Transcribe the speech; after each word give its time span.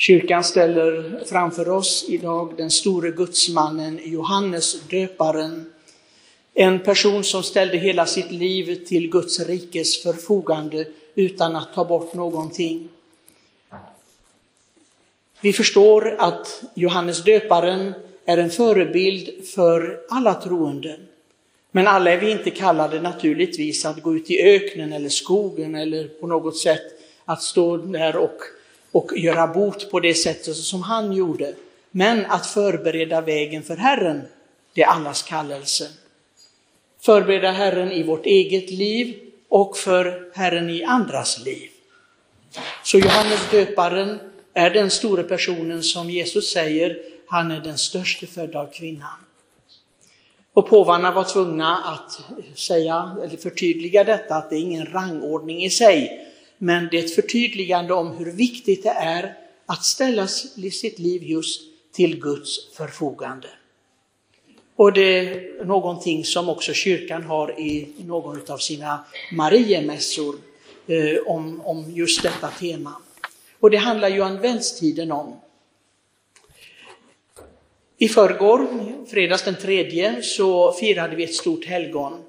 Kyrkan 0.00 0.44
ställer 0.44 1.20
framför 1.26 1.68
oss 1.68 2.04
idag 2.08 2.54
den 2.56 2.70
store 2.70 3.10
gudsmannen 3.10 4.00
Johannes 4.04 4.80
döparen. 4.80 5.72
En 6.54 6.78
person 6.78 7.24
som 7.24 7.42
ställde 7.42 7.76
hela 7.76 8.06
sitt 8.06 8.30
liv 8.30 8.84
till 8.86 9.10
Guds 9.10 9.40
rikes 9.40 10.02
förfogande 10.02 10.86
utan 11.14 11.56
att 11.56 11.74
ta 11.74 11.84
bort 11.84 12.14
någonting. 12.14 12.88
Vi 15.40 15.52
förstår 15.52 16.16
att 16.18 16.62
Johannes 16.74 17.24
döparen 17.24 17.94
är 18.24 18.38
en 18.38 18.50
förebild 18.50 19.46
för 19.46 20.00
alla 20.08 20.34
troende. 20.34 21.00
Men 21.70 21.86
alla 21.86 22.10
är 22.10 22.20
vi 22.20 22.30
inte 22.30 22.50
kallade 22.50 23.00
naturligtvis 23.00 23.84
att 23.84 24.02
gå 24.02 24.16
ut 24.16 24.30
i 24.30 24.42
öknen 24.42 24.92
eller 24.92 25.08
skogen 25.08 25.74
eller 25.74 26.08
på 26.08 26.26
något 26.26 26.56
sätt 26.56 26.82
att 27.24 27.42
stå 27.42 27.76
där 27.76 28.16
och, 28.16 28.40
och 28.92 29.18
göra 29.18 29.46
bot 29.46 29.90
på 29.90 30.00
det 30.00 30.14
sättet 30.14 30.56
som 30.56 30.82
han 30.82 31.12
gjorde. 31.12 31.54
Men 31.90 32.26
att 32.26 32.46
förbereda 32.46 33.20
vägen 33.20 33.62
för 33.62 33.76
Herren, 33.76 34.22
det 34.74 34.82
är 34.82 34.86
allas 34.86 35.22
kallelse. 35.22 35.88
Förbereda 37.00 37.50
Herren 37.50 37.92
i 37.92 38.02
vårt 38.02 38.26
eget 38.26 38.70
liv 38.70 39.16
och 39.48 39.76
för 39.76 40.30
Herren 40.34 40.70
i 40.70 40.84
andras 40.84 41.44
liv. 41.44 41.70
Så 42.82 42.98
Johannes 42.98 43.50
döparen 43.50 44.18
är 44.54 44.70
den 44.70 44.90
stora 44.90 45.22
personen 45.22 45.82
som 45.82 46.10
Jesus 46.10 46.52
säger, 46.52 46.98
han 47.26 47.50
är 47.50 47.60
den 47.60 47.78
störste 47.78 48.26
född 48.26 48.56
av 48.56 48.66
kvinnan. 48.66 49.18
Och 50.52 50.68
påvarna 50.68 51.12
var 51.12 51.24
tvungna 51.24 51.76
att 51.76 52.20
säga, 52.58 53.16
eller 53.24 53.36
förtydliga 53.36 54.04
detta, 54.04 54.36
att 54.36 54.50
det 54.50 54.56
är 54.56 54.60
ingen 54.60 54.86
rangordning 54.86 55.64
i 55.64 55.70
sig, 55.70 56.26
men 56.62 56.88
det 56.90 56.98
är 56.98 57.04
ett 57.04 57.14
förtydligande 57.14 57.94
om 57.94 58.16
hur 58.16 58.32
viktigt 58.32 58.82
det 58.82 58.88
är 58.88 59.34
att 59.66 59.84
ställa 59.84 60.26
sitt 60.26 60.98
liv 60.98 61.22
just 61.22 61.62
till 61.92 62.20
Guds 62.20 62.74
förfogande. 62.74 63.48
Och 64.76 64.92
det 64.92 65.18
är 65.18 65.64
någonting 65.64 66.24
som 66.24 66.48
också 66.48 66.72
kyrkan 66.72 67.22
har 67.22 67.60
i 67.60 67.88
någon 67.98 68.40
av 68.50 68.58
sina 68.58 69.04
Mariemässor 69.32 70.36
eh, 70.86 71.18
om, 71.26 71.60
om 71.60 71.90
just 71.90 72.22
detta 72.22 72.48
tema. 72.48 72.92
Och 73.60 73.70
det 73.70 73.76
handlar 73.76 74.08
ju 74.08 74.22
adventstiden 74.22 75.12
om. 75.12 75.36
I 77.98 78.08
förrgår, 78.08 78.68
fredags 79.10 79.44
den 79.44 79.56
tredje, 79.56 80.22
så 80.22 80.72
firade 80.72 81.16
vi 81.16 81.24
ett 81.24 81.34
stort 81.34 81.64
helgon. 81.64 82.22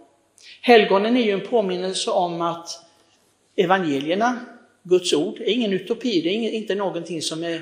Helgonen 0.62 1.18
är 1.18 1.22
ju 1.22 1.32
en 1.32 1.48
påminnelse 1.48 2.12
om 2.12 2.42
att 2.42 2.91
evangelierna, 3.56 4.40
Guds 4.84 5.14
ord, 5.14 5.40
är 5.40 5.50
ingen 5.50 5.74
utopi, 5.74 6.22
det 6.22 6.30
är 6.30 6.52
inte 6.52 6.76
någonting 6.76 7.22
som 7.22 7.44
är 7.44 7.62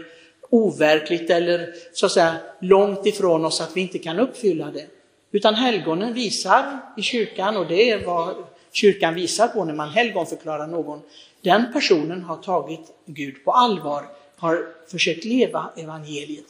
overkligt 0.49 1.29
eller 1.29 1.73
så 1.93 2.05
att 2.05 2.11
säga 2.11 2.35
långt 2.61 3.05
ifrån 3.05 3.45
oss 3.45 3.61
att 3.61 3.77
vi 3.77 3.81
inte 3.81 3.99
kan 3.99 4.19
uppfylla 4.19 4.71
det. 4.71 4.87
Utan 5.31 5.55
helgonen 5.55 6.13
visar 6.13 6.79
i 6.97 7.01
kyrkan, 7.01 7.57
och 7.57 7.67
det 7.67 7.91
är 7.91 8.05
vad 8.05 8.35
kyrkan 8.71 9.15
visar 9.15 9.47
på 9.47 9.65
när 9.65 9.73
man 9.73 9.89
helgonförklarar 9.89 10.67
någon, 10.67 11.01
den 11.41 11.73
personen 11.73 12.23
har 12.23 12.37
tagit 12.37 12.91
Gud 13.05 13.45
på 13.45 13.51
allvar, 13.51 14.03
har 14.35 14.67
försökt 14.91 15.25
leva 15.25 15.69
evangeliet. 15.77 16.45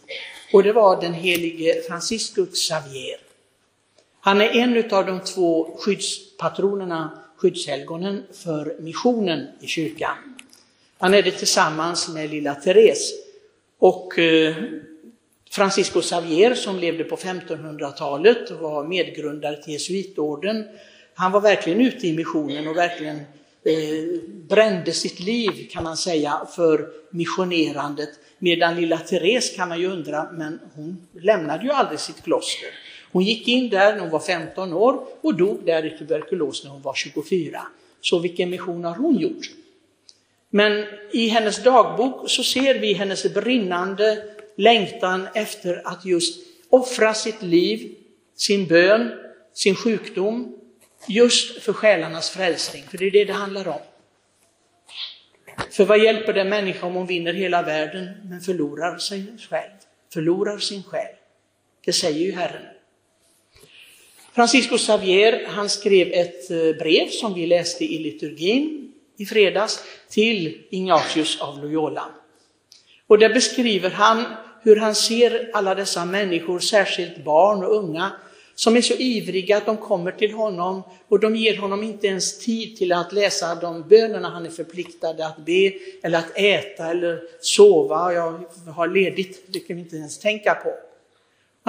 Och 0.54 0.64
det 0.64 0.74
var 0.74 1.02
den 1.02 1.14
helige 1.14 1.82
Franciscus 1.88 2.50
Xavier. 2.54 3.18
Han 4.22 4.42
är 4.42 4.50
en 4.50 4.94
av 4.94 5.06
de 5.06 5.20
två 5.20 5.78
skyddspatronerna, 5.80 7.20
skyddshelgonen 7.40 8.24
för 8.32 8.76
missionen 8.80 9.48
i 9.62 9.68
kyrkan. 9.68 10.16
Han 10.98 11.14
är 11.14 11.24
det 11.24 11.32
tillsammans 11.32 12.10
med 12.10 12.30
lilla 12.30 12.56
Therese. 12.56 13.14
Och 13.80 14.20
eh, 14.20 14.56
Francisco 15.52 16.02
Xavier 16.02 16.56
som 16.56 16.80
levde 16.80 17.04
på 17.04 17.16
1500-talet 17.16 18.52
och 18.52 18.60
var 18.60 18.84
medgrundare 18.84 19.64
till 19.64 19.74
jesuitorden. 19.74 20.68
Han 21.16 21.32
var 21.32 21.42
verkligen 21.42 21.82
ute 21.82 22.08
i 22.08 22.14
missionen 22.14 22.68
och 22.68 22.78
verkligen 22.78 23.16
eh, 23.64 24.22
brände 24.50 24.92
sitt 24.92 25.20
liv 25.20 25.70
kan 25.72 25.84
man 25.84 25.98
säga 25.98 26.48
för 26.56 26.90
missionerandet. 27.10 28.10
Medan 28.40 28.76
lilla 28.76 28.98
Therese 28.98 29.56
kan 29.56 29.70
man 29.70 29.80
ju 29.80 29.88
undra, 29.88 30.32
men 30.32 30.60
hon 30.74 31.08
lämnade 31.22 31.64
ju 31.64 31.72
aldrig 31.72 32.00
sitt 32.00 32.24
kloster. 32.24 32.70
Hon 33.12 33.24
gick 33.24 33.48
in 33.48 33.70
där 33.70 33.94
när 33.94 34.00
hon 34.00 34.10
var 34.10 34.20
15 34.20 34.74
år 34.74 35.06
och 35.22 35.36
dog 35.36 35.66
där 35.66 35.86
i 35.86 35.98
tuberkulos 35.98 36.64
när 36.64 36.72
hon 36.72 36.82
var 36.82 36.94
24. 36.94 37.62
Så 38.02 38.20
vilken 38.20 38.50
mission 38.50 38.84
har 38.84 38.96
hon 38.96 39.18
gjort? 39.18 39.52
Men 40.50 40.86
i 41.12 41.28
hennes 41.28 41.64
dagbok 41.64 42.30
så 42.30 42.44
ser 42.44 42.80
vi 42.80 42.94
hennes 42.94 43.34
brinnande 43.34 44.24
längtan 44.56 45.28
efter 45.34 45.88
att 45.88 46.06
just 46.06 46.40
offra 46.70 47.14
sitt 47.14 47.42
liv, 47.42 47.96
sin 48.36 48.68
bön, 48.68 49.12
sin 49.54 49.76
sjukdom, 49.76 50.56
just 51.08 51.64
för 51.64 51.74
själarnas 51.74 52.30
frälsning. 52.30 52.84
För 52.84 52.98
det 52.98 53.06
är 53.06 53.12
det 53.12 53.26
det 53.26 53.34
handlar 53.34 53.68
om. 53.68 53.80
För 55.72 55.86
vad 55.86 56.04
hjälper 56.04 56.34
det 56.34 56.44
människa 56.44 56.88
om 56.88 56.94
hon 56.94 57.08
vinner 57.08 57.34
hela 57.34 57.62
världen 57.62 58.10
men 58.24 58.42
förlorar 58.42 58.98
sig 58.98 59.26
själv? 59.50 59.72
Förlorar 60.14 60.58
sin 60.58 60.84
själ. 60.84 61.16
Det 61.86 61.94
säger 61.94 62.20
ju 62.20 62.32
Herren. 62.32 62.79
Francisco 64.40 64.78
Xavier, 64.78 65.46
han 65.48 65.70
skrev 65.70 66.08
ett 66.14 66.52
eh, 66.52 66.58
brev 66.58 67.08
som 67.08 67.34
vi 67.34 67.46
läste 67.48 67.86
i 67.86 68.00
liturgin 68.00 68.92
i 69.18 69.26
fredags 69.26 69.84
till 70.10 70.58
Ignatius 70.70 71.42
av 71.42 71.64
Loyola. 71.64 72.06
Och 73.08 73.20
där 73.20 73.34
beskriver 73.34 73.90
han 73.90 74.24
hur 74.62 74.76
han 74.76 74.96
ser 74.96 75.50
alla 75.54 75.76
dessa 75.76 76.06
människor, 76.06 76.60
särskilt 76.60 77.24
barn 77.24 77.64
och 77.64 77.76
unga, 77.76 78.12
som 78.56 78.78
är 78.78 78.82
så 78.82 78.94
ivriga 78.94 79.58
att 79.58 79.66
de 79.66 79.78
kommer 79.78 80.12
till 80.12 80.34
honom 80.34 80.84
och 81.08 81.20
de 81.20 81.36
ger 81.36 81.58
honom 81.58 81.84
inte 81.84 82.08
ens 82.08 82.40
tid 82.40 82.78
till 82.78 82.92
att 82.92 83.14
läsa 83.14 83.56
de 83.56 83.88
bönerna 83.90 84.30
han 84.30 84.46
är 84.46 84.50
förpliktad 84.50 85.10
att 85.10 85.46
be, 85.46 85.74
eller 86.04 86.18
att 86.18 86.38
äta 86.38 86.92
eller 86.92 87.22
sova. 87.42 88.14
Jag 88.14 88.44
har 88.76 88.88
ledigt, 88.88 89.44
det 89.48 89.60
kan 89.60 89.76
vi 89.76 89.82
inte 89.82 89.96
ens 89.96 90.20
tänka 90.20 90.54
på. 90.54 90.89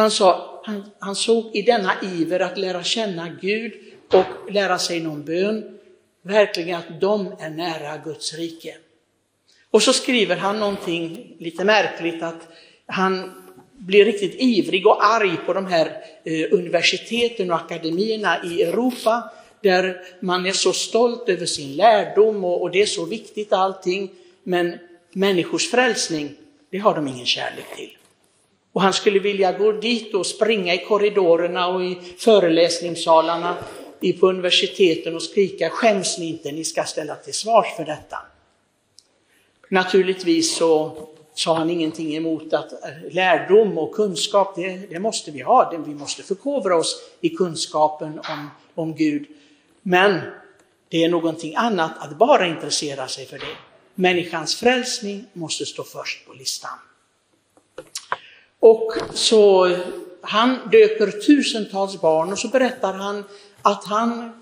Han, 0.00 0.10
sa, 0.10 0.60
han, 0.64 0.90
han 0.98 1.16
såg 1.16 1.56
i 1.56 1.62
denna 1.62 1.92
iver 2.02 2.40
att 2.40 2.58
lära 2.58 2.82
känna 2.82 3.28
Gud 3.40 3.72
och 4.12 4.52
lära 4.52 4.78
sig 4.78 5.00
någon 5.00 5.24
bön, 5.24 5.78
verkligen 6.22 6.78
att 6.78 7.00
de 7.00 7.34
är 7.38 7.50
nära 7.50 7.96
Guds 8.04 8.34
rike. 8.34 8.76
Och 9.70 9.82
så 9.82 9.92
skriver 9.92 10.36
han 10.36 10.60
någonting 10.60 11.36
lite 11.38 11.64
märkligt 11.64 12.22
att 12.22 12.48
han 12.86 13.32
blir 13.72 14.04
riktigt 14.04 14.34
ivrig 14.38 14.86
och 14.86 15.04
arg 15.04 15.36
på 15.46 15.52
de 15.52 15.66
här 15.66 15.86
eh, 16.24 16.46
universiteten 16.52 17.50
och 17.50 17.56
akademierna 17.56 18.44
i 18.44 18.62
Europa 18.62 19.30
där 19.62 20.02
man 20.20 20.46
är 20.46 20.52
så 20.52 20.72
stolt 20.72 21.28
över 21.28 21.46
sin 21.46 21.76
lärdom 21.76 22.44
och 22.44 22.70
det 22.70 22.82
är 22.82 22.86
så 22.86 23.04
viktigt 23.04 23.52
allting. 23.52 24.10
Men 24.42 24.78
människors 25.12 25.70
frälsning, 25.70 26.30
det 26.70 26.78
har 26.78 26.94
de 26.94 27.08
ingen 27.08 27.26
kärlek 27.26 27.76
till. 27.76 27.96
Och 28.72 28.82
han 28.82 28.92
skulle 28.92 29.18
vilja 29.18 29.52
gå 29.52 29.72
dit 29.72 30.14
och 30.14 30.26
springa 30.26 30.74
i 30.74 30.84
korridorerna 30.84 31.66
och 31.68 31.84
i 31.84 31.98
föreläsningssalarna 32.18 33.56
på 34.20 34.28
universiteten 34.28 35.14
och 35.14 35.22
skrika 35.22 35.70
skäms 35.70 36.18
ni 36.18 36.26
inte, 36.26 36.52
ni 36.52 36.64
ska 36.64 36.84
ställa 36.84 37.16
till 37.16 37.34
svars 37.34 37.76
för 37.76 37.84
detta. 37.84 38.18
Naturligtvis 39.68 40.56
så 40.56 40.92
sa 41.34 41.54
han 41.54 41.70
ingenting 41.70 42.16
emot 42.16 42.52
att 42.52 42.72
eh, 42.72 42.78
lärdom 43.10 43.78
och 43.78 43.94
kunskap, 43.94 44.56
det, 44.56 44.76
det 44.90 44.98
måste 44.98 45.30
vi 45.30 45.40
ha. 45.40 45.72
Vi 45.86 45.94
måste 45.94 46.22
förkovra 46.22 46.76
oss 46.76 47.02
i 47.20 47.28
kunskapen 47.28 48.18
om, 48.18 48.50
om 48.74 48.94
Gud. 48.94 49.26
Men 49.82 50.20
det 50.88 51.04
är 51.04 51.08
någonting 51.08 51.54
annat 51.56 51.92
att 51.98 52.18
bara 52.18 52.46
intressera 52.46 53.08
sig 53.08 53.26
för 53.26 53.38
det. 53.38 53.56
Människans 53.94 54.56
frälsning 54.56 55.24
måste 55.32 55.66
stå 55.66 55.84
först 55.84 56.26
på 56.26 56.32
listan. 56.32 56.78
Och 58.60 58.92
så 59.14 59.76
han 60.20 60.58
döper 60.72 61.20
tusentals 61.20 62.00
barn 62.00 62.32
och 62.32 62.38
så 62.38 62.48
berättar 62.48 62.92
han 62.92 63.24
att 63.62 63.84
han 63.84 64.32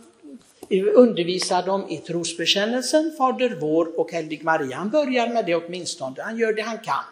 undervisar 0.95 1.63
dem 1.63 1.89
i 1.89 1.97
trosbekännelsen, 1.97 3.13
Fader 3.19 3.59
vår 3.61 4.01
och 4.01 4.13
Helig 4.13 4.45
Maria. 4.45 4.77
Han 4.77 4.91
börjar 4.91 5.29
med 5.29 5.47
det 5.47 5.55
åtminstone, 5.55 6.23
han 6.23 6.39
gör 6.39 6.53
det 6.53 6.63
han 6.63 6.79
kan. 6.79 7.05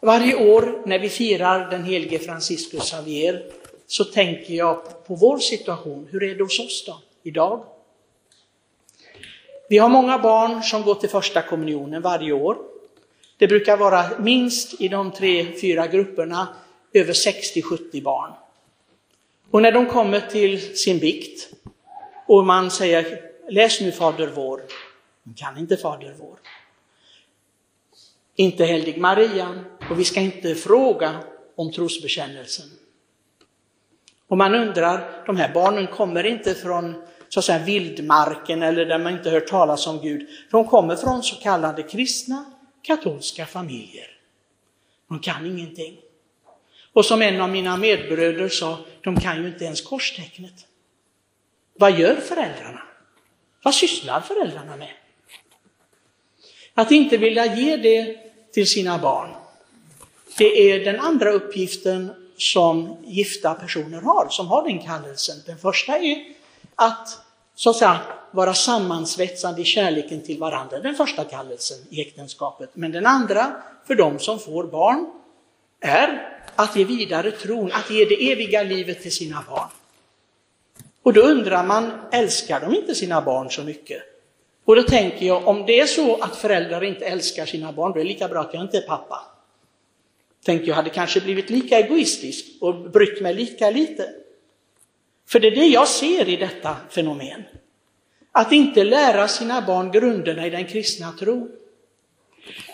Varje 0.00 0.52
år 0.52 0.82
när 0.86 0.98
vi 0.98 1.08
firar 1.08 1.70
den 1.70 1.84
helige 1.84 2.18
Franciscus 2.18 2.90
Xavier 2.90 3.42
så 3.86 4.04
tänker 4.04 4.54
jag 4.54 5.06
på 5.06 5.14
vår 5.14 5.38
situation. 5.38 6.08
Hur 6.10 6.22
är 6.22 6.34
det 6.34 6.42
hos 6.42 6.60
oss 6.60 6.84
då, 6.86 7.00
idag? 7.22 7.64
Vi 9.68 9.78
har 9.78 9.88
många 9.88 10.18
barn 10.18 10.62
som 10.62 10.82
går 10.82 10.94
till 10.94 11.08
första 11.08 11.42
kommunionen 11.42 12.02
varje 12.02 12.32
år. 12.32 12.71
Det 13.36 13.48
brukar 13.48 13.76
vara 13.76 14.18
minst 14.18 14.80
i 14.80 14.88
de 14.88 15.12
tre, 15.12 15.60
fyra 15.60 15.86
grupperna 15.86 16.48
över 16.92 17.12
60-70 17.12 18.02
barn. 18.02 18.32
Och 19.50 19.62
när 19.62 19.72
de 19.72 19.86
kommer 19.86 20.20
till 20.20 20.76
sin 20.76 20.98
bikt 20.98 21.48
och 22.26 22.46
man 22.46 22.70
säger 22.70 23.20
läs 23.50 23.80
nu 23.80 23.92
Fader 23.92 24.32
vår, 24.34 24.60
de 25.22 25.34
kan 25.34 25.58
inte 25.58 25.76
Fader 25.76 26.14
vår. 26.18 26.38
inte 28.36 28.64
Helig 28.64 28.98
Maria 28.98 29.64
och 29.90 29.98
vi 29.98 30.04
ska 30.04 30.20
inte 30.20 30.54
fråga 30.54 31.20
om 31.56 31.72
trosbekännelsen. 31.72 32.66
Och 34.28 34.38
man 34.38 34.54
undrar, 34.54 35.24
de 35.26 35.36
här 35.36 35.54
barnen 35.54 35.86
kommer 35.86 36.26
inte 36.26 36.54
från 36.54 37.02
så 37.28 37.38
att 37.38 37.44
säga 37.44 37.64
vildmarken 37.64 38.62
eller 38.62 38.86
där 38.86 38.98
man 38.98 39.12
inte 39.12 39.30
hört 39.30 39.46
talas 39.46 39.86
om 39.86 40.00
Gud. 40.02 40.28
De 40.50 40.68
kommer 40.68 40.96
från 40.96 41.22
så 41.22 41.36
kallade 41.36 41.82
kristna 41.82 42.51
katolska 42.82 43.46
familjer. 43.46 44.18
De 45.08 45.18
kan 45.18 45.46
ingenting. 45.46 45.96
Och 46.92 47.04
som 47.04 47.22
en 47.22 47.40
av 47.40 47.48
mina 47.48 47.76
medbröder 47.76 48.48
sa, 48.48 48.78
de 49.00 49.20
kan 49.20 49.42
ju 49.42 49.48
inte 49.48 49.64
ens 49.64 49.80
korstecknet. 49.80 50.66
Vad 51.74 51.98
gör 51.98 52.16
föräldrarna? 52.16 52.82
Vad 53.62 53.74
sysslar 53.74 54.20
föräldrarna 54.20 54.76
med? 54.76 54.92
Att 56.74 56.90
inte 56.90 57.16
vilja 57.16 57.56
ge 57.56 57.76
det 57.76 58.18
till 58.52 58.66
sina 58.66 58.98
barn, 58.98 59.34
det 60.38 60.70
är 60.70 60.84
den 60.84 61.00
andra 61.00 61.30
uppgiften 61.30 62.10
som 62.36 62.96
gifta 63.04 63.54
personer 63.54 64.00
har, 64.00 64.28
som 64.30 64.46
har 64.46 64.68
den 64.68 64.78
kallelsen. 64.78 65.36
Den 65.46 65.58
första 65.58 65.98
är 65.98 66.24
att 66.74 67.08
så 67.62 67.70
att 67.70 67.76
säga 67.76 68.00
vara 68.30 68.54
sammansvetsade 68.54 69.62
i 69.62 69.64
kärleken 69.64 70.20
till 70.22 70.38
varandra, 70.38 70.78
den 70.78 70.94
första 70.94 71.24
kallelsen 71.24 71.78
i 71.90 72.00
äktenskapet. 72.00 72.70
Men 72.74 72.92
den 72.92 73.06
andra, 73.06 73.56
för 73.86 73.94
de 73.94 74.18
som 74.18 74.38
får 74.38 74.64
barn, 74.64 75.06
är 75.80 76.38
att 76.56 76.76
ge 76.76 76.84
vidare 76.84 77.30
tron, 77.30 77.72
att 77.72 77.90
ge 77.90 78.04
det 78.04 78.32
eviga 78.32 78.62
livet 78.62 79.02
till 79.02 79.12
sina 79.12 79.44
barn. 79.50 79.68
Och 81.02 81.12
då 81.12 81.20
undrar 81.20 81.64
man, 81.64 81.90
älskar 82.12 82.60
de 82.60 82.74
inte 82.74 82.94
sina 82.94 83.20
barn 83.20 83.50
så 83.50 83.62
mycket? 83.62 84.02
Och 84.64 84.76
då 84.76 84.82
tänker 84.82 85.26
jag, 85.26 85.48
om 85.48 85.66
det 85.66 85.80
är 85.80 85.86
så 85.86 86.16
att 86.16 86.36
föräldrar 86.36 86.84
inte 86.84 87.04
älskar 87.04 87.46
sina 87.46 87.72
barn, 87.72 87.92
då 87.92 87.98
är 87.98 88.04
det 88.04 88.08
lika 88.08 88.28
bra 88.28 88.40
att 88.40 88.54
jag 88.54 88.62
inte 88.62 88.76
är 88.76 88.86
pappa. 88.86 89.20
Tänker 90.44 90.66
jag 90.66 90.74
hade 90.74 90.90
kanske 90.90 91.20
blivit 91.20 91.50
lika 91.50 91.78
egoistisk 91.78 92.46
och 92.60 92.74
brytt 92.74 93.22
mig 93.22 93.34
lika 93.34 93.70
lite. 93.70 94.21
För 95.26 95.40
det 95.40 95.46
är 95.46 95.56
det 95.56 95.66
jag 95.66 95.88
ser 95.88 96.28
i 96.28 96.36
detta 96.36 96.76
fenomen. 96.90 97.42
Att 98.32 98.52
inte 98.52 98.84
lära 98.84 99.28
sina 99.28 99.62
barn 99.62 99.92
grunderna 99.92 100.46
i 100.46 100.50
den 100.50 100.64
kristna 100.64 101.12
tron. 101.12 101.50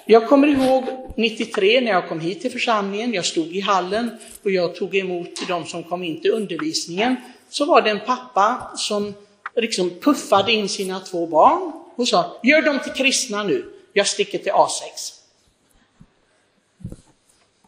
Jag 0.06 0.28
kommer 0.28 0.48
ihåg 0.48 0.84
93 1.16 1.80
när 1.80 1.90
jag 1.90 2.08
kom 2.08 2.20
hit 2.20 2.40
till 2.40 2.50
församlingen, 2.50 3.14
jag 3.14 3.24
stod 3.24 3.46
i 3.46 3.60
hallen 3.60 4.10
och 4.42 4.50
jag 4.50 4.74
tog 4.74 4.96
emot 4.96 5.48
de 5.48 5.66
som 5.66 5.82
kom 5.82 6.02
in 6.02 6.20
till 6.20 6.30
undervisningen. 6.30 7.16
Så 7.48 7.64
var 7.64 7.82
det 7.82 7.90
en 7.90 8.00
pappa 8.00 8.72
som 8.76 9.14
liksom 9.56 9.90
puffade 9.90 10.52
in 10.52 10.68
sina 10.68 11.00
två 11.00 11.26
barn 11.26 11.72
och 11.96 12.08
sa, 12.08 12.40
gör 12.42 12.62
dem 12.62 12.80
till 12.84 12.92
kristna 12.92 13.42
nu, 13.42 13.72
jag 13.92 14.06
sticker 14.06 14.38
till 14.38 14.52
A6. 14.52 15.14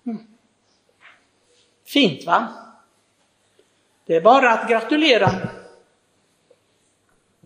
Mm. 0.07 0.19
Fint 1.87 2.25
va? 2.25 2.49
Det 4.11 4.17
är 4.17 4.21
bara 4.21 4.51
att 4.51 4.69
gratulera. 4.69 5.31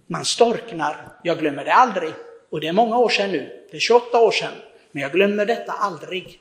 Man 0.07 0.25
storknar, 0.25 1.09
jag 1.23 1.39
glömmer 1.39 1.65
det 1.65 1.73
aldrig. 1.73 2.13
Och 2.51 2.61
det 2.61 2.69
är 2.69 2.73
många 2.73 2.99
år 2.99 3.09
sedan 3.09 3.31
nu, 3.31 3.67
det 3.71 3.77
är 3.77 3.81
28 3.81 4.21
år 4.21 4.31
sedan. 4.31 4.53
Men 4.91 5.03
jag 5.03 5.13
glömmer 5.13 5.47
detta 5.47 5.73
aldrig. 5.73 6.41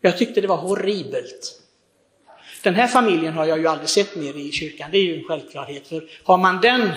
Jag 0.00 0.18
tyckte 0.18 0.40
det 0.40 0.46
var 0.46 0.56
horribelt. 0.56 1.62
Den 2.62 2.74
här 2.74 2.86
familjen 2.86 3.32
har 3.32 3.46
jag 3.46 3.58
ju 3.58 3.66
aldrig 3.66 3.88
sett 3.88 4.16
mer 4.16 4.36
i 4.36 4.52
kyrkan, 4.52 4.90
det 4.92 4.98
är 4.98 5.02
ju 5.02 5.18
en 5.18 5.24
självklarhet. 5.24 5.88
För 5.88 6.08
har 6.24 6.38
man 6.38 6.60
den 6.60 6.90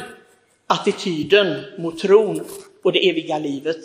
attityden 0.67 1.63
mot 1.77 1.99
tron 1.99 2.45
och 2.83 2.91
det 2.91 3.09
eviga 3.09 3.39
livet. 3.39 3.79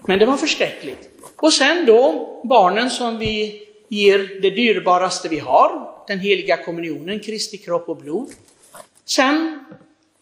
Men 0.00 0.18
det 0.18 0.26
var 0.26 0.36
förskräckligt. 0.36 1.10
Och 1.36 1.52
sen 1.52 1.86
då 1.86 2.40
barnen 2.44 2.90
som 2.90 3.18
vi 3.18 3.62
ger 3.88 4.18
det 4.18 4.50
dyrbaraste 4.50 5.28
vi 5.28 5.38
har, 5.38 5.91
den 6.06 6.20
heliga 6.20 6.64
kommunionen, 6.64 7.20
Kristi 7.20 7.58
kropp 7.58 7.88
och 7.88 7.96
blod. 7.96 8.28
Sen, 9.04 9.64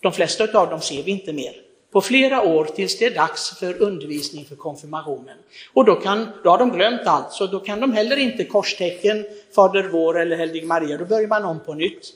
de 0.00 0.12
flesta 0.12 0.58
av 0.58 0.70
dem 0.70 0.80
ser 0.80 1.02
vi 1.02 1.10
inte 1.10 1.32
mer 1.32 1.62
på 1.92 2.00
flera 2.00 2.42
år 2.42 2.64
tills 2.64 2.98
det 2.98 3.06
är 3.06 3.14
dags 3.14 3.58
för 3.58 3.82
undervisning 3.82 4.44
för 4.44 4.56
konfirmationen. 4.56 5.38
Och 5.72 5.84
då, 5.84 5.94
kan, 5.94 6.28
då 6.44 6.50
har 6.50 6.58
de 6.58 6.70
glömt 6.70 7.06
allt, 7.06 7.32
så 7.32 7.46
då 7.46 7.60
kan 7.60 7.80
de 7.80 7.92
heller 7.92 8.16
inte 8.16 8.44
korstecken, 8.44 9.26
Fader 9.54 9.88
vår 9.92 10.20
eller 10.20 10.36
Helig 10.36 10.66
Maria, 10.66 10.98
då 10.98 11.04
börjar 11.04 11.28
man 11.28 11.44
om 11.44 11.60
på 11.60 11.74
nytt. 11.74 12.12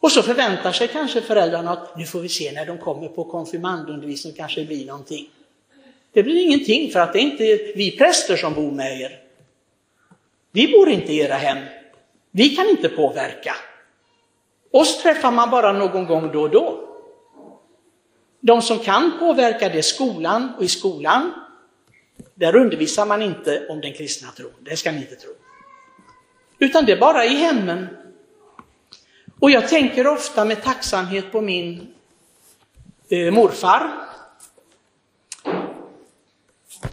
Och 0.00 0.12
så 0.12 0.22
förväntar 0.22 0.72
sig 0.72 0.88
kanske 0.88 1.20
föräldrarna 1.20 1.70
att 1.70 1.98
nu 1.98 2.04
får 2.04 2.20
vi 2.20 2.28
se 2.28 2.52
när 2.52 2.66
de 2.66 2.78
kommer 2.78 3.08
på 3.08 3.24
konfirmandundervisning, 3.24 4.32
kanske 4.36 4.60
det 4.60 4.66
blir 4.66 4.86
någonting. 4.86 5.30
Det 6.12 6.22
blir 6.22 6.42
ingenting 6.42 6.90
för 6.90 7.00
att 7.00 7.12
det 7.12 7.18
är 7.18 7.22
inte 7.22 7.72
vi 7.76 7.96
präster 7.98 8.36
som 8.36 8.54
bor 8.54 8.70
med 8.70 9.00
er. 9.00 9.21
Vi 10.52 10.72
bor 10.72 10.88
inte 10.88 11.12
i 11.12 11.18
era 11.18 11.34
hem. 11.34 11.58
Vi 12.30 12.48
kan 12.56 12.68
inte 12.68 12.88
påverka. 12.88 13.54
Oss 14.70 15.02
träffar 15.02 15.30
man 15.30 15.50
bara 15.50 15.72
någon 15.72 16.06
gång 16.06 16.32
då 16.32 16.42
och 16.42 16.50
då. 16.50 16.88
De 18.40 18.62
som 18.62 18.78
kan 18.78 19.12
påverka 19.18 19.68
det 19.68 19.78
är 19.78 19.82
skolan 19.82 20.52
och 20.56 20.64
i 20.64 20.68
skolan, 20.68 21.32
där 22.34 22.56
undervisar 22.56 23.06
man 23.06 23.22
inte 23.22 23.66
om 23.68 23.80
den 23.80 23.92
kristna 23.92 24.28
tron, 24.28 24.52
det 24.60 24.76
ska 24.76 24.92
ni 24.92 24.98
inte 24.98 25.16
tro. 25.16 25.30
Utan 26.58 26.84
det 26.84 26.92
är 26.92 27.00
bara 27.00 27.24
i 27.24 27.34
hemmen. 27.34 27.88
Och 29.40 29.50
jag 29.50 29.68
tänker 29.68 30.06
ofta 30.06 30.44
med 30.44 30.62
tacksamhet 30.62 31.32
på 31.32 31.40
min 31.40 31.94
eh, 33.08 33.32
morfar. 33.32 33.90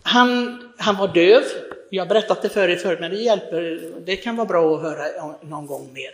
Han, 0.03 0.59
han 0.77 0.97
var 0.97 1.07
döv, 1.07 1.43
jag 1.89 2.03
har 2.03 2.09
berättat 2.09 2.41
det 2.41 2.49
för 2.49 2.69
er 2.69 2.75
förut, 2.75 2.99
men 2.99 3.11
det 3.11 3.17
hjälper, 3.17 3.91
det 4.05 4.15
kan 4.15 4.35
vara 4.35 4.47
bra 4.47 4.75
att 4.75 4.81
höra 4.81 5.35
någon 5.41 5.67
gång 5.67 5.93
mer. 5.93 6.11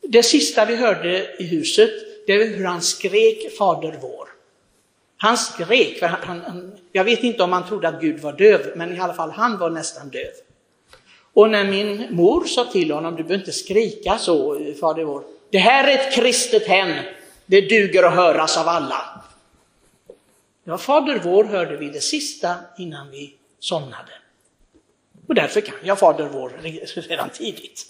Det 0.00 0.22
sista 0.22 0.64
vi 0.64 0.76
hörde 0.76 1.42
i 1.42 1.44
huset, 1.46 1.90
det 2.26 2.38
var 2.38 2.44
hur 2.44 2.64
han 2.64 2.82
skrek 2.82 3.56
Fader 3.58 3.98
vår. 4.00 4.28
Han 5.16 5.36
skrek, 5.36 5.98
för 5.98 6.06
han, 6.06 6.40
han, 6.40 6.72
jag 6.92 7.04
vet 7.04 7.22
inte 7.22 7.42
om 7.42 7.52
han 7.52 7.68
trodde 7.68 7.88
att 7.88 8.00
Gud 8.00 8.20
var 8.20 8.32
döv, 8.32 8.72
men 8.76 8.96
i 8.96 9.00
alla 9.00 9.14
fall 9.14 9.30
han 9.30 9.58
var 9.58 9.70
nästan 9.70 10.08
döv. 10.08 10.32
Och 11.32 11.50
när 11.50 11.64
min 11.64 12.06
mor 12.10 12.44
sa 12.44 12.64
till 12.64 12.90
honom, 12.90 13.16
du 13.16 13.22
behöver 13.22 13.42
inte 13.42 13.52
skrika 13.52 14.18
så, 14.18 14.60
Fader 14.80 15.04
vår. 15.04 15.22
Det 15.50 15.58
här 15.58 15.88
är 15.88 15.94
ett 15.98 16.14
kristet 16.14 16.66
hem, 16.66 17.04
det 17.46 17.60
duger 17.60 18.02
att 18.02 18.14
höras 18.14 18.58
av 18.58 18.68
alla. 18.68 19.22
Ja, 20.64 20.78
Fader 20.78 21.20
vår 21.24 21.44
hörde 21.44 21.76
vi 21.76 21.88
det 21.88 22.00
sista 22.00 22.54
innan 22.78 23.10
vi 23.10 23.34
somnade. 23.60 24.12
Och 25.28 25.34
därför 25.34 25.60
kan 25.60 25.74
jag 25.82 25.98
Fader 25.98 26.28
vår 26.28 26.52
redan 27.08 27.30
tidigt. 27.30 27.86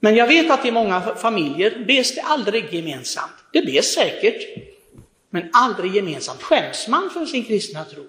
Men 0.00 0.16
jag 0.16 0.26
vet 0.26 0.50
att 0.50 0.64
i 0.64 0.70
många 0.70 1.00
familjer 1.00 1.84
bes 1.86 2.14
det 2.14 2.20
aldrig 2.20 2.74
gemensamt. 2.74 3.32
Det 3.52 3.62
bes 3.62 3.94
säkert, 3.94 4.42
men 5.30 5.50
aldrig 5.52 5.94
gemensamt. 5.94 6.42
Skäms 6.42 6.88
man 6.88 7.10
för 7.10 7.26
sin 7.26 7.44
kristna 7.44 7.84
tro? 7.84 8.06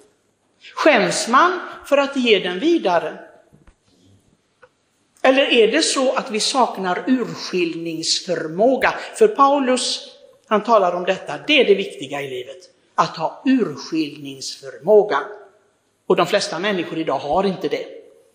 Skäms 0.74 1.28
man 1.28 1.60
för 1.86 1.98
att 1.98 2.18
ge 2.18 2.40
den 2.40 2.60
vidare? 2.60 3.20
Eller 5.22 5.46
är 5.46 5.72
det 5.72 5.82
så 5.82 6.14
att 6.14 6.32
vi 6.32 6.40
saknar 6.40 7.04
urskiljningsförmåga? 7.08 8.94
För 9.16 9.28
Paulus, 9.28 10.08
han 10.48 10.64
talar 10.64 10.96
om 10.96 11.06
detta, 11.06 11.34
det 11.48 11.62
är 11.62 11.66
det 11.66 11.76
viktiga 11.76 12.22
i 12.22 12.30
livet. 12.30 12.58
Att 12.96 13.18
ha 13.18 13.44
urskiljningsförmåga. 13.46 15.20
Och 16.06 16.16
de 16.16 16.28
flesta 16.28 16.60
människor 16.60 16.98
idag 16.98 17.20
har 17.20 17.44
inte 17.44 17.68
det. 17.68 17.86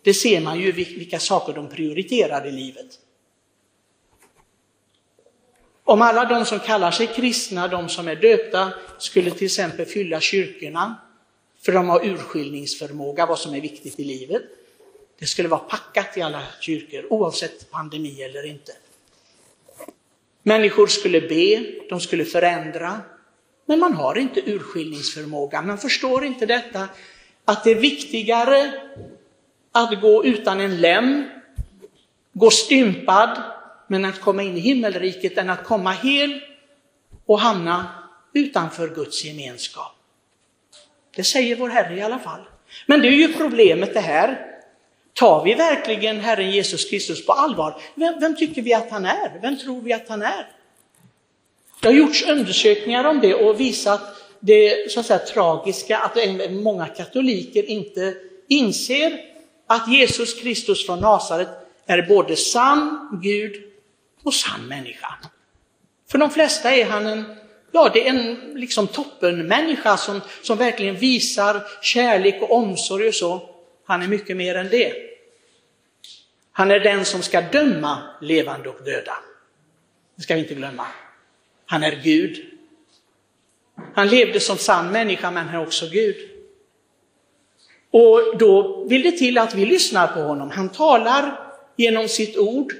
Det 0.02 0.14
ser 0.14 0.40
man 0.40 0.60
ju 0.60 0.72
vilka 0.72 1.18
saker 1.18 1.52
de 1.52 1.68
prioriterar 1.68 2.46
i 2.46 2.52
livet. 2.52 2.86
Om 5.84 6.02
alla 6.02 6.24
de 6.24 6.44
som 6.44 6.60
kallar 6.60 6.90
sig 6.90 7.06
kristna, 7.06 7.68
de 7.68 7.88
som 7.88 8.08
är 8.08 8.16
döpta, 8.16 8.72
skulle 8.98 9.30
till 9.30 9.44
exempel 9.44 9.86
fylla 9.86 10.20
kyrkorna, 10.20 10.94
för 11.62 11.72
de 11.72 11.88
har 11.88 12.06
urskiljningsförmåga, 12.06 13.26
vad 13.26 13.38
som 13.38 13.54
är 13.54 13.60
viktigt 13.60 14.00
i 14.00 14.04
livet. 14.04 14.42
Det 15.18 15.26
skulle 15.26 15.48
vara 15.48 15.60
packat 15.60 16.16
i 16.16 16.22
alla 16.22 16.42
kyrkor, 16.60 17.06
oavsett 17.12 17.70
pandemi 17.70 18.22
eller 18.22 18.46
inte. 18.46 18.72
Människor 20.42 20.86
skulle 20.86 21.20
be, 21.20 21.66
de 21.88 22.00
skulle 22.00 22.24
förändra, 22.24 23.00
men 23.66 23.78
man 23.78 23.92
har 23.92 24.18
inte 24.18 24.40
urskiljningsförmåga. 24.50 25.62
Man 25.62 25.78
förstår 25.78 26.24
inte 26.24 26.46
detta 26.46 26.88
att 27.46 27.64
det 27.64 27.70
är 27.70 27.74
viktigare 27.74 28.72
att 29.72 30.00
gå 30.00 30.24
utan 30.24 30.60
en 30.60 30.80
lem, 30.80 31.24
gå 32.32 32.50
stympad, 32.50 33.42
men 33.86 34.04
att 34.04 34.20
komma 34.20 34.42
in 34.42 34.56
i 34.56 34.60
himmelriket 34.60 35.38
än 35.38 35.50
att 35.50 35.64
komma 35.64 35.92
hel 35.92 36.40
och 37.26 37.40
hamna 37.40 37.86
utanför 38.32 38.88
Guds 38.88 39.24
gemenskap. 39.24 39.92
Det 41.16 41.24
säger 41.24 41.56
vår 41.56 41.68
Herre 41.68 41.96
i 41.96 42.02
alla 42.02 42.18
fall. 42.18 42.40
Men 42.86 43.00
det 43.00 43.08
är 43.08 43.12
ju 43.12 43.32
problemet 43.32 43.94
det 43.94 44.00
här. 44.00 44.52
Tar 45.12 45.44
vi 45.44 45.54
verkligen 45.54 46.20
Herren 46.20 46.50
Jesus 46.50 46.90
Kristus 46.90 47.26
på 47.26 47.32
allvar? 47.32 47.80
Vem, 47.94 48.20
vem, 48.20 48.36
tycker 48.36 48.62
vi 48.62 48.74
att 48.74 48.90
han 48.90 49.04
är? 49.04 49.38
Vem 49.42 49.58
tror 49.58 49.80
vi 49.80 49.92
att 49.92 50.08
han 50.08 50.22
är? 50.22 50.48
Det 51.80 51.88
har 51.88 51.94
gjorts 51.94 52.28
undersökningar 52.28 53.04
om 53.04 53.20
det 53.20 53.34
och 53.34 53.60
visat 53.60 54.25
det 54.46 54.92
så 54.92 55.00
att 55.00 55.06
säga, 55.06 55.18
tragiska 55.18 55.98
att 55.98 56.16
många 56.50 56.86
katoliker 56.86 57.62
inte 57.70 58.14
inser 58.48 59.20
att 59.66 59.88
Jesus 59.88 60.40
Kristus 60.40 60.86
från 60.86 61.00
Nasaret 61.00 61.48
är 61.86 62.02
både 62.02 62.36
sann 62.36 63.08
Gud 63.22 63.62
och 64.22 64.34
sann 64.34 64.68
människa. 64.68 65.14
För 66.10 66.18
de 66.18 66.30
flesta 66.30 66.70
är 66.70 66.84
han 66.84 67.06
en, 67.06 67.36
ja, 67.72 67.90
det 67.94 68.08
är 68.08 68.10
en 68.10 68.52
liksom 68.54 68.86
toppenmänniska 68.86 69.96
som, 69.96 70.20
som 70.42 70.58
verkligen 70.58 70.96
visar 70.96 71.62
kärlek 71.82 72.42
och 72.42 72.52
omsorg 72.52 73.08
och 73.08 73.14
så. 73.14 73.50
Han 73.84 74.02
är 74.02 74.08
mycket 74.08 74.36
mer 74.36 74.54
än 74.54 74.68
det. 74.68 74.92
Han 76.52 76.70
är 76.70 76.80
den 76.80 77.04
som 77.04 77.22
ska 77.22 77.40
döma 77.40 77.98
levande 78.20 78.68
och 78.68 78.84
döda. 78.84 79.16
Det 80.16 80.22
ska 80.22 80.34
vi 80.34 80.40
inte 80.40 80.54
glömma. 80.54 80.86
Han 81.66 81.82
är 81.82 82.00
Gud. 82.04 82.55
Han 83.94 84.08
levde 84.08 84.40
som 84.40 84.58
sann 84.58 84.92
människa 84.92 85.30
men 85.30 85.46
han 85.46 85.60
är 85.60 85.66
också 85.66 85.86
Gud. 85.88 86.16
Och 87.90 88.38
då 88.38 88.84
vill 88.84 89.02
det 89.02 89.12
till 89.12 89.38
att 89.38 89.54
vi 89.54 89.66
lyssnar 89.66 90.06
på 90.06 90.20
honom. 90.20 90.50
Han 90.50 90.68
talar 90.68 91.40
genom 91.76 92.08
sitt 92.08 92.36
ord. 92.36 92.72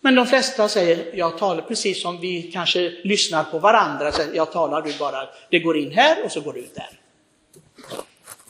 Men 0.00 0.14
de 0.14 0.26
flesta 0.26 0.68
säger, 0.68 1.16
jag 1.16 1.38
talar 1.38 1.62
precis 1.62 2.02
som 2.02 2.20
vi 2.20 2.42
kanske 2.42 2.92
lyssnar 3.04 3.44
på 3.44 3.58
varandra. 3.58 4.12
Så 4.12 4.22
jag 4.34 4.52
talar 4.52 4.82
du 4.82 4.98
bara, 4.98 5.28
det 5.50 5.58
går 5.58 5.78
in 5.78 5.90
här 5.90 6.24
och 6.24 6.32
så 6.32 6.40
går 6.40 6.52
det 6.52 6.58
ut 6.58 6.74
där. 6.74 6.98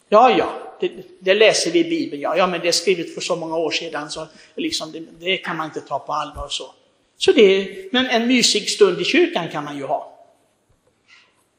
Ja, 0.09 0.37
ja, 0.39 0.77
det, 0.81 0.91
det 1.19 1.35
läser 1.35 1.71
vi 1.71 1.79
i 1.79 1.85
Bibeln, 1.85 2.23
ja, 2.23 2.37
ja, 2.37 2.47
men 2.47 2.61
det 2.61 2.69
är 2.69 2.73
skrivet 2.73 3.15
för 3.15 3.21
så 3.21 3.37
många 3.37 3.57
år 3.57 3.71
sedan 3.71 4.11
så 4.11 4.27
liksom, 4.55 4.93
det, 4.93 5.03
det 5.21 5.37
kan 5.37 5.57
man 5.57 5.67
inte 5.67 5.81
ta 5.81 5.99
på 5.99 6.13
allvar. 6.13 6.47
Så. 6.51 6.75
Så 7.19 7.33
det, 7.33 7.69
men 7.93 8.07
en 8.07 8.27
mysig 8.27 8.69
stund 8.69 9.01
i 9.01 9.05
kyrkan 9.05 9.49
kan 9.49 9.65
man 9.65 9.77
ju 9.77 9.85
ha. 9.85 10.12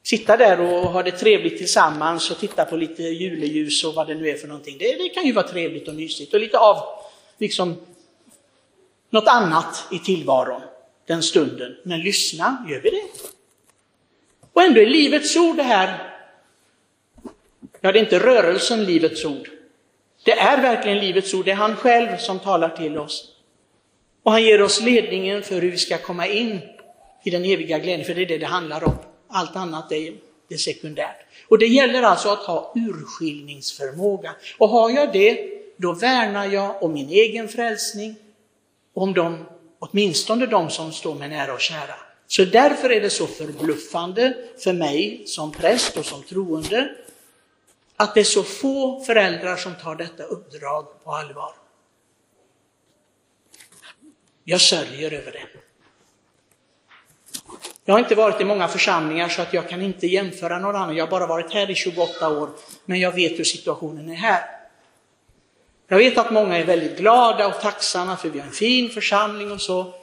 Sitta 0.03 0.37
där 0.37 0.59
och 0.59 0.91
ha 0.91 1.03
det 1.03 1.11
trevligt 1.11 1.57
tillsammans 1.57 2.31
och 2.31 2.37
titta 2.37 2.65
på 2.65 2.75
lite 2.75 3.03
juleljus 3.03 3.83
och 3.83 3.93
vad 3.93 4.07
det 4.07 4.15
nu 4.15 4.29
är 4.29 4.35
för 4.35 4.47
någonting. 4.47 4.77
Det, 4.77 4.97
det 4.97 5.09
kan 5.09 5.25
ju 5.25 5.31
vara 5.31 5.47
trevligt 5.47 5.87
och 5.87 5.95
mysigt 5.95 6.33
och 6.33 6.39
lite 6.39 6.57
av 6.57 6.77
liksom 7.37 7.75
något 9.09 9.27
annat 9.27 9.87
i 9.91 9.99
tillvaron 9.99 10.61
den 11.05 11.23
stunden. 11.23 11.75
Men 11.83 12.01
lyssna, 12.01 12.65
gör 12.69 12.79
vi 12.79 12.89
det? 12.89 13.03
Och 14.53 14.63
ändå 14.63 14.81
är 14.81 14.85
Livets 14.85 15.35
ord 15.35 15.55
det 15.55 15.63
här, 15.63 16.13
ja 17.81 17.91
det 17.91 17.99
är 17.99 18.03
inte 18.03 18.19
rörelsen 18.19 18.85
Livets 18.85 19.25
ord. 19.25 19.49
Det 20.23 20.31
är 20.31 20.61
verkligen 20.61 20.99
Livets 20.99 21.33
ord, 21.33 21.45
det 21.45 21.51
är 21.51 21.55
han 21.55 21.75
själv 21.75 22.17
som 22.17 22.39
talar 22.39 22.69
till 22.69 22.97
oss. 22.97 23.29
Och 24.23 24.31
han 24.31 24.43
ger 24.43 24.61
oss 24.61 24.81
ledningen 24.81 25.43
för 25.43 25.61
hur 25.61 25.71
vi 25.71 25.77
ska 25.77 25.97
komma 25.97 26.27
in 26.27 26.59
i 27.23 27.29
den 27.29 27.45
eviga 27.45 27.79
glädjen, 27.79 28.05
för 28.05 28.13
det 28.13 28.21
är 28.21 28.25
det 28.25 28.37
det 28.37 28.45
handlar 28.45 28.83
om. 28.83 28.97
Allt 29.35 29.55
annat 29.55 29.91
är, 29.91 30.13
är 30.49 30.57
sekundärt. 30.57 31.25
Och 31.47 31.57
det 31.57 31.67
gäller 31.67 32.03
alltså 32.03 32.29
att 32.29 32.43
ha 32.43 32.73
urskiljningsförmåga. 32.75 34.35
Och 34.57 34.69
har 34.69 34.89
jag 34.89 35.13
det, 35.13 35.49
då 35.77 35.93
värnar 35.93 36.45
jag 36.45 36.83
om 36.83 36.93
min 36.93 37.09
egen 37.09 37.47
frälsning, 37.47 38.15
om 38.93 39.13
de, 39.13 39.45
åtminstone 39.79 40.45
de 40.45 40.69
som 40.69 40.91
står 40.91 41.15
mig 41.15 41.29
nära 41.29 41.53
och 41.53 41.59
kära. 41.59 41.95
Så 42.27 42.45
därför 42.45 42.89
är 42.89 43.01
det 43.01 43.09
så 43.09 43.27
förbluffande 43.27 44.37
för 44.63 44.73
mig 44.73 45.23
som 45.25 45.51
präst 45.51 45.97
och 45.97 46.05
som 46.05 46.23
troende 46.23 46.95
att 47.95 48.13
det 48.13 48.19
är 48.19 48.23
så 48.23 48.43
få 48.43 49.03
föräldrar 49.03 49.55
som 49.55 49.75
tar 49.75 49.95
detta 49.95 50.23
uppdrag 50.23 51.03
på 51.03 51.11
allvar. 51.11 51.53
Jag 54.43 54.61
sörjer 54.61 55.11
över 55.11 55.31
det. 55.31 55.47
Jag 57.85 57.93
har 57.93 57.99
inte 57.99 58.15
varit 58.15 58.41
i 58.41 58.45
många 58.45 58.67
församlingar 58.67 59.29
så 59.29 59.41
att 59.41 59.53
jag 59.53 59.69
kan 59.69 59.81
inte 59.81 60.07
jämföra 60.07 60.59
någon 60.59 60.75
annan. 60.75 60.95
Jag 60.95 61.05
har 61.05 61.11
bara 61.11 61.27
varit 61.27 61.53
här 61.53 61.71
i 61.71 61.75
28 61.75 62.29
år, 62.29 62.49
men 62.85 62.99
jag 62.99 63.11
vet 63.11 63.39
hur 63.39 63.43
situationen 63.43 64.09
är 64.09 64.15
här. 64.15 64.41
Jag 65.87 65.97
vet 65.97 66.17
att 66.17 66.31
många 66.31 66.57
är 66.57 66.65
väldigt 66.65 66.97
glada 66.97 67.47
och 67.47 67.61
tacksamma 67.61 68.17
för 68.17 68.29
vi 68.29 68.39
har 68.39 68.47
en 68.47 68.53
fin 68.53 68.89
församling 68.89 69.51
och 69.51 69.61
så. 69.61 69.93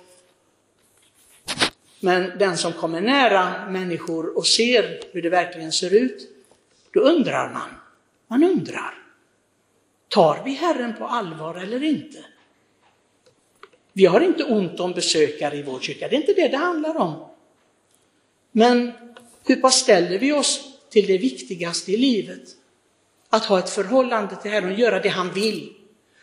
Men 2.01 2.39
den 2.39 2.59
som 2.59 2.73
kommer 2.73 3.01
nära 3.01 3.71
människor 3.71 4.37
och 4.37 4.47
ser 4.47 5.01
hur 5.13 5.23
det 5.23 5.31
verkligen 5.31 5.73
ser 5.73 5.95
ut, 5.95 6.29
då 6.93 7.01
undrar 7.01 7.53
man. 7.53 7.71
Man 8.27 8.45
undrar. 8.45 8.95
Tar 10.09 10.43
vi 10.45 10.53
Herren 10.53 10.95
på 10.99 11.07
allvar 11.07 11.55
eller 11.55 11.83
inte? 11.83 12.19
Vi 13.93 14.07
har 14.07 14.21
inte 14.21 14.45
ont 14.45 14.81
om 14.81 14.93
besökare 14.93 15.57
i 15.57 15.63
vår 15.63 15.81
kyrka, 15.81 16.09
det 16.09 16.17
är 16.17 16.21
inte 16.21 16.33
det 16.33 16.49
det 16.49 16.57
handlar 16.57 16.97
om. 16.97 17.30
Men 18.53 18.93
hur 19.47 19.57
pass 19.57 19.75
ställer 19.75 20.19
vi 20.19 20.33
oss 20.33 20.61
till 20.91 21.07
det 21.07 21.19
viktigaste 21.19 21.93
i 21.93 21.97
livet? 21.97 22.43
Att 23.29 23.45
ha 23.45 23.59
ett 23.59 23.71
förhållande 23.71 24.37
till 24.37 24.51
Herren 24.51 24.73
och 24.73 24.79
göra 24.79 25.01
det 25.01 25.09
han 25.09 25.33
vill. 25.33 25.73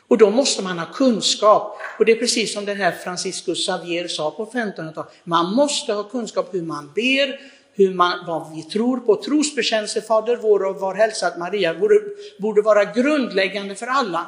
Och 0.07 0.17
då 0.17 0.29
måste 0.29 0.63
man 0.63 0.79
ha 0.79 0.85
kunskap. 0.93 1.77
Och 1.99 2.05
det 2.05 2.11
är 2.11 2.15
precis 2.15 2.53
som 2.53 2.65
den 2.65 2.77
här 2.77 2.91
Franciscus 2.91 3.65
Xavier 3.65 4.07
sa 4.07 4.31
på 4.31 4.45
1500-talet. 4.45 5.11
Man 5.23 5.53
måste 5.53 5.93
ha 5.93 6.03
kunskap 6.03 6.53
hur 6.53 6.61
man 6.61 6.91
ber, 6.95 7.39
hur 7.73 7.93
man, 7.93 8.25
vad 8.27 8.55
vi 8.55 8.63
tror 8.63 8.97
på. 8.97 9.15
Trosbekännelse, 9.15 10.01
Fader 10.01 10.35
vår 10.35 10.65
och 10.65 10.75
var 10.75 10.95
hälsad 10.95 11.39
Maria 11.39 11.73
borde, 11.73 12.01
borde 12.39 12.61
vara 12.61 12.85
grundläggande 12.85 13.75
för 13.75 13.87
alla. 13.87 14.25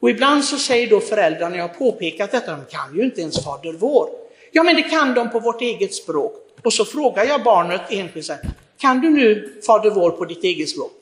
Och 0.00 0.10
ibland 0.10 0.44
så 0.44 0.56
säger 0.56 0.90
då 0.90 1.00
föräldrarna, 1.00 1.56
jag 1.56 1.68
har 1.68 1.74
påpekat 1.74 2.30
detta, 2.30 2.56
de 2.56 2.64
kan 2.64 2.96
ju 2.96 3.04
inte 3.04 3.20
ens 3.20 3.44
Fader 3.44 3.72
vår. 3.72 4.08
Ja 4.52 4.62
men 4.62 4.76
det 4.76 4.82
kan 4.82 5.14
de 5.14 5.30
på 5.30 5.40
vårt 5.40 5.60
eget 5.60 5.94
språk. 5.94 6.43
Och 6.64 6.72
så 6.72 6.84
frågar 6.84 7.24
jag 7.24 7.42
barnet 7.42 7.82
enskilt, 7.88 8.30
kan 8.78 9.00
du 9.00 9.10
nu 9.10 9.60
Fader 9.66 9.90
vår 9.90 10.10
på 10.10 10.24
ditt 10.24 10.44
eget 10.44 10.68
språk? 10.68 10.92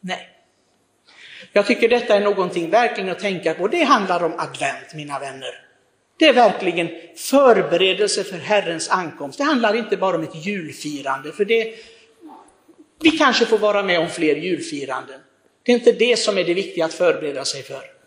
Nej. 0.00 0.28
Jag 1.52 1.66
tycker 1.66 1.88
detta 1.88 2.16
är 2.16 2.20
någonting 2.20 2.70
verkligen 2.70 3.10
att 3.10 3.18
tänka 3.18 3.54
på. 3.54 3.68
Det 3.68 3.82
handlar 3.82 4.24
om 4.24 4.32
advent, 4.32 4.94
mina 4.94 5.18
vänner. 5.18 5.66
Det 6.18 6.26
är 6.26 6.32
verkligen 6.32 6.88
förberedelse 7.16 8.24
för 8.24 8.38
Herrens 8.38 8.90
ankomst. 8.90 9.38
Det 9.38 9.44
handlar 9.44 9.74
inte 9.74 9.96
bara 9.96 10.16
om 10.16 10.22
ett 10.22 10.46
julfirande, 10.46 11.32
för 11.32 11.44
det, 11.44 11.74
vi 13.02 13.10
kanske 13.10 13.46
får 13.46 13.58
vara 13.58 13.82
med 13.82 14.00
om 14.00 14.08
fler 14.08 14.36
julfiranden. 14.36 15.20
Det 15.62 15.72
är 15.72 15.76
inte 15.76 15.92
det 15.92 16.18
som 16.18 16.38
är 16.38 16.44
det 16.44 16.54
viktiga 16.54 16.84
att 16.84 16.94
förbereda 16.94 17.44
sig 17.44 17.62
för. 17.62 17.99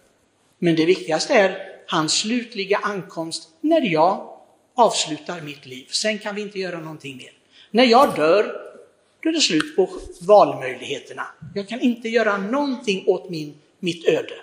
Men 0.63 0.75
det 0.75 0.85
viktigaste 0.85 1.33
är 1.33 1.57
hans 1.87 2.13
slutliga 2.13 2.77
ankomst 2.77 3.49
när 3.61 3.81
jag 3.81 4.37
avslutar 4.75 5.41
mitt 5.41 5.65
liv. 5.65 5.87
Sen 5.91 6.19
kan 6.19 6.35
vi 6.35 6.41
inte 6.41 6.59
göra 6.59 6.79
någonting 6.79 7.17
mer. 7.17 7.31
När 7.71 7.83
jag 7.83 8.15
dör, 8.15 8.43
då 9.23 9.29
är 9.29 9.33
det 9.33 9.41
slut 9.41 9.75
på 9.75 9.89
valmöjligheterna. 10.21 11.27
Jag 11.55 11.67
kan 11.67 11.79
inte 11.79 12.09
göra 12.09 12.37
någonting 12.37 13.03
åt 13.07 13.29
min, 13.29 13.53
mitt 13.79 14.07
öde. 14.07 14.35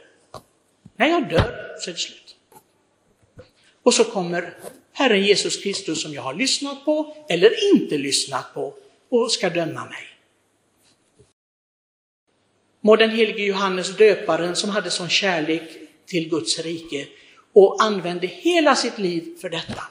När 0.96 1.06
jag 1.06 1.28
dör 1.28 1.76
så 1.80 1.90
är 1.90 1.94
det 1.94 2.00
slut. 2.00 2.36
Och 3.82 3.94
så 3.94 4.04
kommer 4.04 4.54
Herren 4.92 5.22
Jesus 5.22 5.62
Kristus 5.62 6.02
som 6.02 6.14
jag 6.14 6.22
har 6.22 6.34
lyssnat 6.34 6.84
på 6.84 7.16
eller 7.28 7.74
inte 7.74 7.98
lyssnat 7.98 8.54
på 8.54 8.74
och 9.08 9.32
ska 9.32 9.50
döma 9.50 9.84
mig. 9.84 10.04
Må 12.80 12.96
den 12.96 13.10
helige 13.10 13.42
Johannes 13.42 13.96
döparen 13.96 14.56
som 14.56 14.70
hade 14.70 14.90
sån 14.90 15.08
kärlek 15.08 15.80
till 16.10 16.28
Guds 16.28 16.58
rike 16.58 17.06
och 17.52 17.82
använde 17.82 18.26
hela 18.26 18.76
sitt 18.76 18.98
liv 18.98 19.38
för 19.40 19.50
detta. 19.50 19.82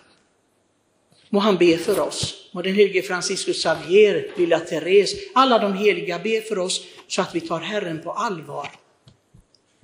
Må 1.30 1.40
han 1.40 1.58
be 1.58 1.78
för 1.78 2.00
oss. 2.00 2.50
Må 2.52 2.62
den 2.62 2.76
helige 2.76 3.02
Franciscus 3.02 3.58
Xavier, 3.58 4.32
lilla 4.38 4.60
Therese, 4.60 5.16
alla 5.36 5.60
de 5.60 5.74
heliga 5.74 6.20
be 6.20 6.42
för 6.42 6.60
oss 6.60 6.86
så 7.08 7.22
att 7.22 7.36
vi 7.36 7.42
tar 7.42 7.60
Herren 7.60 8.02
på 8.02 8.12
allvar. 8.12 8.70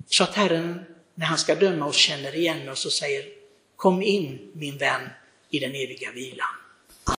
Så 0.06 0.24
att 0.24 0.34
Herren, 0.34 0.80
när 1.14 1.26
han 1.26 1.38
ska 1.38 1.54
döma 1.54 1.86
oss, 1.86 1.96
känner 1.96 2.36
igen 2.36 2.68
oss 2.68 2.86
och 2.86 2.92
säger 2.92 3.24
Kom 3.76 4.02
in 4.02 4.50
min 4.52 4.78
vän 4.78 5.00
i 5.50 5.58
den 5.58 5.70
eviga 5.70 6.12
vilan. 6.12 6.65